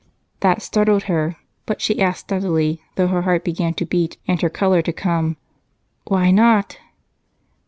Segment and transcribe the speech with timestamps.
[0.39, 1.35] That startled her,
[1.67, 5.37] but she asked steadily, though her heart began to beat and her color to come:
[6.05, 6.79] "Why not?"